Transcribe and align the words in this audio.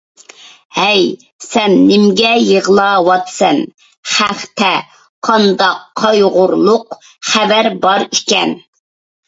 ھەي، 0.77 1.01
سەن 1.47 1.75
نېمىگە 1.89 2.31
يىغلاۋاتىسەن؟ 2.45 3.61
خەتتە 4.15 4.71
قانداق 5.29 5.87
قايغۇلۇق 6.03 6.99
خەۋەر 7.33 7.73
بار 7.89 8.11
ئىكەن؟ 8.11 8.59